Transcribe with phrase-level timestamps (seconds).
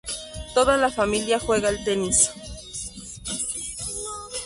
[0.55, 2.25] Toda la familia juega al tenis.